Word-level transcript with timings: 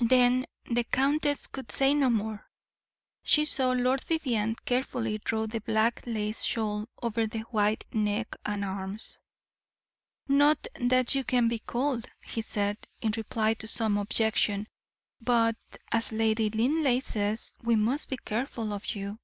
Then 0.00 0.46
the 0.70 0.84
countess 0.84 1.48
could 1.48 1.72
say 1.72 1.92
no 1.92 2.08
more. 2.08 2.46
She 3.24 3.44
saw 3.44 3.72
Lord 3.72 4.00
Vivianne 4.00 4.54
carefully 4.64 5.18
draw 5.18 5.48
the 5.48 5.60
black 5.60 6.04
lace 6.06 6.44
shawl 6.44 6.88
over 7.02 7.26
the 7.26 7.40
white 7.50 7.84
neck 7.92 8.36
and 8.44 8.64
arms. 8.64 9.18
"Not 10.28 10.68
that 10.80 11.16
you 11.16 11.24
can 11.24 11.48
be 11.48 11.58
cold," 11.58 12.08
he 12.24 12.42
said, 12.42 12.78
in 13.00 13.10
reply 13.16 13.54
to 13.54 13.66
some 13.66 13.98
objection, 13.98 14.68
"but, 15.20 15.56
as 15.90 16.12
Lady 16.12 16.48
Linleigh 16.48 17.00
says, 17.00 17.52
we 17.60 17.74
must 17.74 18.08
be 18.08 18.18
careful 18.18 18.72
of 18.72 18.86
you." 18.94 19.18